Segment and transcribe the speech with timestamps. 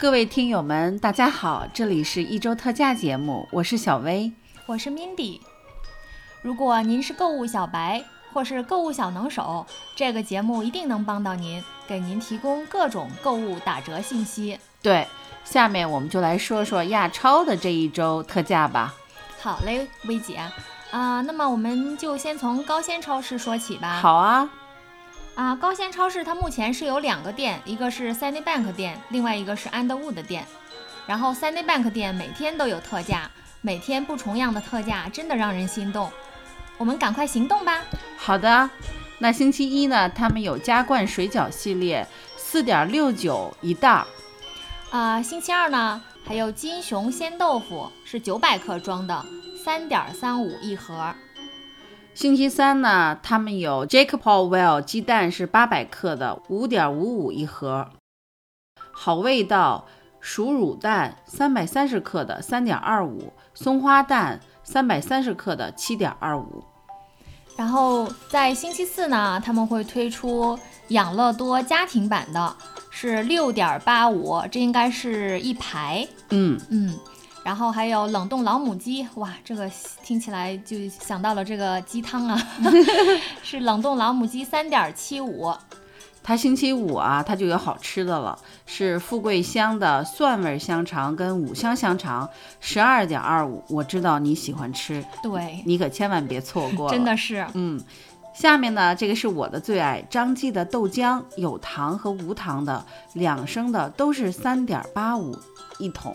[0.00, 4.32] 各位听友们，大家好，这里是一周特价节目，我是小薇，
[4.64, 5.40] 我是 Mindy。
[6.40, 9.66] 如果您是购物小白或是购物小能手，
[9.96, 14.56] 这个节目一定能帮到您，给您提供各种购物打折信息。
[14.80, 15.04] 对，
[15.42, 18.94] 下面我们就来说说亚超的这一周特价吧。
[19.40, 20.40] 好嘞，薇姐，
[20.92, 23.98] 啊，那么我们就先从高鲜超市说起吧。
[24.00, 24.48] 好啊。
[25.38, 30.44] 啊，高鲜超市它目前是有两个店，一个是 Sunny Bank 店，另外一个是 Underwood 店。
[31.06, 33.30] 然后 Sunny Bank 店每天都有特价，
[33.60, 36.10] 每天不重样的特价，真的让人心动。
[36.76, 37.84] 我们赶快行动吧。
[38.16, 38.68] 好的，
[39.18, 40.08] 那星期一呢？
[40.08, 42.04] 他们有加冠水饺系列，
[42.36, 44.06] 四点六九一袋儿。
[44.90, 49.24] 啊，星期二呢，还有金熊鲜豆腐，是九百克装的，
[49.64, 51.14] 三点三五一盒。
[52.18, 57.90] 星期三呢，他们有 Jacob Well 鸡蛋是八百克的，五点五五一盒。
[58.90, 59.86] 好味道
[60.18, 63.32] 熟乳蛋三百三十克的，三点二五。
[63.54, 66.64] 松花蛋三百三十克的，七点二五。
[67.56, 70.58] 然后在星期四呢，他们会推出
[70.88, 72.56] 养乐多家庭版的，
[72.90, 76.04] 是六点八五，这应该是一排。
[76.30, 76.98] 嗯嗯。
[77.48, 79.70] 然后还有冷冻老母鸡，哇，这个
[80.02, 82.38] 听起来就想到了这个鸡汤啊，
[83.42, 85.50] 是冷冻老母鸡三点七五。
[86.22, 92.28] 它星期五啊，它就有好吃的了，是富贵香的蒜味香肠跟五香香肠，
[92.60, 93.64] 十二点二五。
[93.70, 96.90] 我知道你喜欢吃，对你可千万别错过。
[96.92, 97.82] 真的是，嗯。
[98.34, 105.34] 下面呢，这个是我的最爱，张记的豆浆，有糖和无糖的，两升的都是三点八五
[105.78, 106.14] 一桶。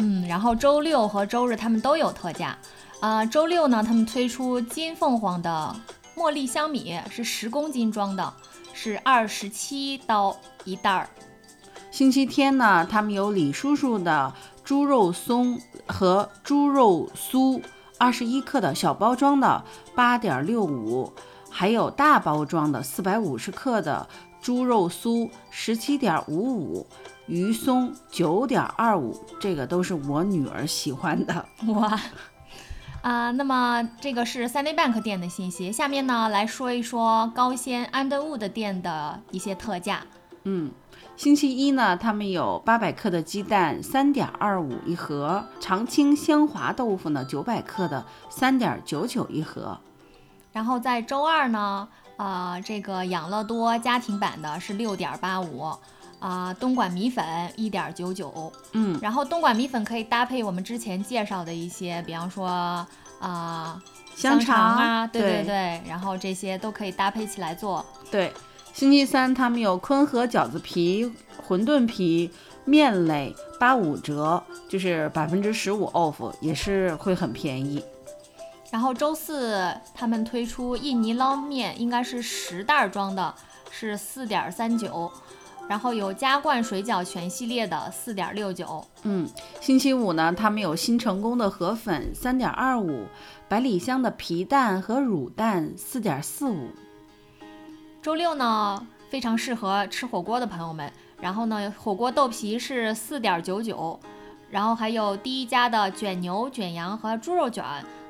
[0.00, 2.56] 嗯，然后周六和周日他们都有特价，
[3.00, 5.74] 啊，周六呢，他们推出金凤凰的
[6.16, 8.32] 茉莉香米，是十公斤装的，
[8.72, 11.10] 是二十七刀一袋儿。
[11.90, 14.32] 星期天呢，他们有李叔叔的
[14.62, 17.60] 猪肉松和猪肉酥，
[17.98, 19.64] 二十一克的小包装的
[19.96, 21.12] 八点六五，
[21.58, 24.08] 还有大包装的四百五十克的
[24.40, 26.86] 猪肉酥十七点五五。
[27.26, 32.00] 鱼松九点二五，这个都是我女儿喜欢的 哇
[33.02, 33.32] 啊！
[33.32, 35.72] 那么这个是 Sunny Bank 店的信息。
[35.72, 40.04] 下面呢来说一说高鲜 Underwood 店的一些特价。
[40.44, 40.70] 嗯，
[41.16, 49.80] 星期一呢，他们有八百克的鸡蛋，三点二五一盒；长青香滑豆腐呢，九百克的，三点九九一盒。
[50.58, 51.86] 然后在周二呢，
[52.16, 55.72] 啊，这个养乐多家庭版的是六点八五。
[56.18, 57.24] 啊，东莞米粉
[57.54, 62.48] 一点九九，嗯，然后东莞米粉可以搭配我们之前介绍的一些，比方说
[63.20, 63.80] 啊
[64.16, 67.86] 香肠啊，对对对，然后这些都可以搭配起来做。
[68.10, 68.32] 对，
[68.72, 71.08] 星期三他们有坤和饺子皮、
[71.46, 72.28] 馄饨皮、
[72.64, 77.80] 面类八五折，就是百分之十五 off，也是会很便宜。
[78.70, 83.34] 然后周四他们推出印尼捞面，应该是十袋装的，
[83.70, 85.10] 是四点三九。
[85.68, 89.28] 然后有加冠水饺全系列的四点六九，嗯，
[89.60, 93.04] 星期五呢，他们有新成功的河粉三点二五，
[93.48, 96.70] 百里香的皮蛋和乳蛋四点四五。
[98.00, 100.90] 周六呢，非常适合吃火锅的朋友们。
[101.20, 104.00] 然后呢，火锅豆皮是四点九九，
[104.50, 107.64] 然后还有第一家的卷牛、卷羊和猪肉卷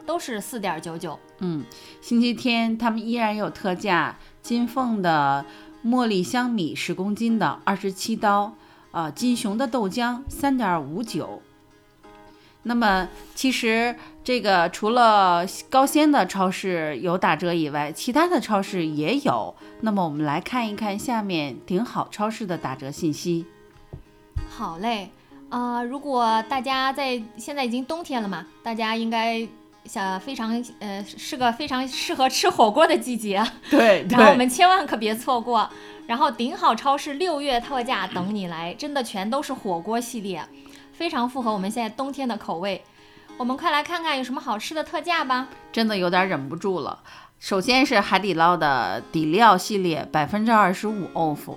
[0.06, 1.18] 都是四点九九。
[1.38, 1.64] 嗯，
[2.00, 5.44] 星期天他们依然有特价，金凤的。
[5.86, 8.52] 茉莉香米十公斤的二十七刀，
[8.90, 11.40] 啊，金熊的豆浆三点五九。
[12.64, 13.94] 那么其实
[14.24, 19.54] 这个除了高鲜的超市有打折以外，其他的超市也有。
[19.82, 23.46] 那么我们来看一看下面顶好超市的打折信息。
[24.50, 25.12] 好嘞，
[25.48, 29.46] 啊，如果大家在现在已经冬天了嘛，大家应该。
[29.84, 35.66] 想非常呃是个非常适合吃火锅的季节， 对，然后我们千万可别错过。
[36.06, 40.44] 然后顶好超市六月特价等你来，真的全都是火锅系列，
[40.92, 42.82] 非常符合我们现在冬天的口味。
[43.38, 46.98] 我们快来看看有什么好吃的特价吧，真的有点忍不住了。
[47.38, 51.54] 首先是海底捞的底料系列，百分之二十五 off。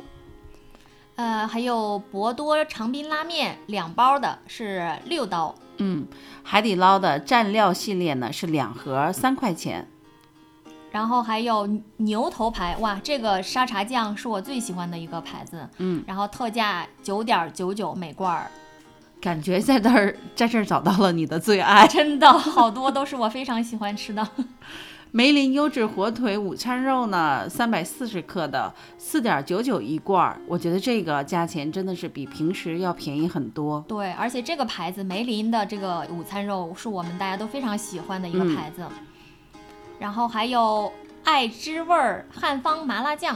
[1.21, 5.53] 呃，还有博多长滨拉面两包的是六刀。
[5.77, 6.07] 嗯，
[6.41, 9.87] 海底捞的蘸料系列呢是两盒三块钱，
[10.89, 18.49] 然后还有牛头牌，哇，这个沙茶酱是我最喜欢的一个牌子，嗯，然后特价九点九九每罐儿，
[19.21, 24.27] 感觉在这儿在这儿找到了你的最爱，真的好多都是我非常喜欢吃的。
[25.13, 30.39] 梅林优质火腿午餐肉呢，三百四十克的，四点九九一罐儿。
[30.47, 33.83] 我觉得这个价钱真的是比平时要便宜很多。
[33.89, 38.85] 对，而且这个牌子梅林的这个午餐肉是我们大家都非常喜欢的一个嗯牌子。
[39.99, 40.89] 然后还有
[41.25, 43.35] 爱之味儿汉方麻辣酱，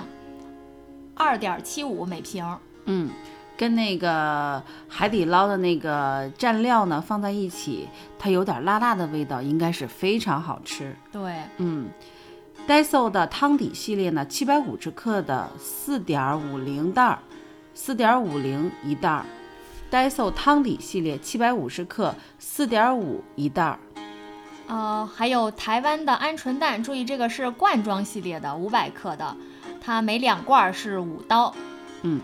[1.13, 2.57] 二点七五每瓶。
[2.86, 3.10] 嗯，
[3.57, 7.88] 跟那个海底捞的那个蘸料呢放在一起，
[8.19, 10.96] 它有点辣辣的味道，应该是非常好吃。
[11.12, 11.88] 对，嗯
[12.68, 17.19] ，Daiso 的汤底系列呢，七百五十克的四点五零袋儿，
[17.74, 19.25] 四点五零一袋儿。
[19.92, 23.80] Daiso 汤底系列七百五十克，四点五一袋儿。
[24.68, 29.38] 呃，还有台湾的鹌鹑蛋，注意这个是罐装系列的，五百克的，
[29.80, 31.54] 它每两罐儿是五刀。
[32.01, 32.19] 嗯，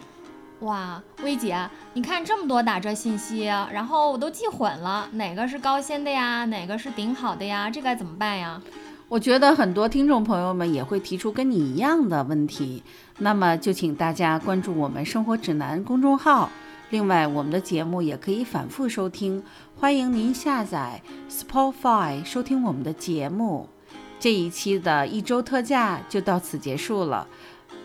[0.61, 8.61] 哇，薇姐，你看这么多打折信息，然后我都记混了，哪个是高鲜的呀，哪个是顶好的呀，这该怎么办呀？
[9.09, 12.83] 我觉得很多听众朋友们也会提出跟你一样的问题，
[13.17, 16.49] 那么就请大家关注我们生活指南公众号。
[16.91, 19.43] 另外，我们的节目也可以反复收听，
[19.79, 23.67] 欢迎您下载 Spotify 收听我们的节目。
[24.19, 27.27] 这一期的一周特价就到此结束了，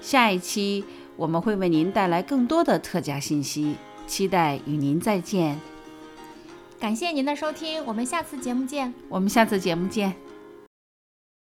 [0.03, 0.85] 下一期
[1.17, 3.77] 我们会为您带来更多的特价信息，
[4.07, 5.59] 期待与您再见。
[6.79, 8.93] 感谢您的收听，我们下次节目见。
[9.09, 10.15] 我们下次节目见。